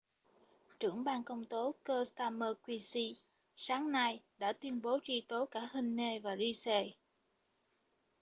[0.79, 2.99] trưởng ban công tố keir starmer qc
[3.55, 6.89] sáng nay đã tuyên bố truy tố cả huhne và pryce